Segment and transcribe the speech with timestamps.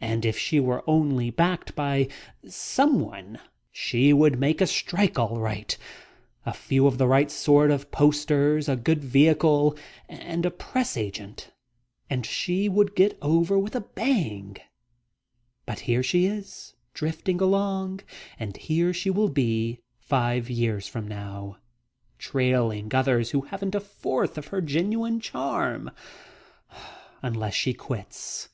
[0.00, 2.08] And if she were only backed by
[2.46, 3.40] someone
[3.72, 5.76] she would make a strike, all right.
[6.46, 9.76] A few of the right sort of posters, a good vehicle,
[10.08, 11.52] and a press agent,
[12.08, 14.56] and she would get over with a bang.
[15.66, 18.00] But here she is, drifting along,
[18.38, 21.58] and here she will be five years from now,
[22.18, 25.90] trailing others who haven't a fourth of her genuine charm,
[27.20, 28.48] unless she quits.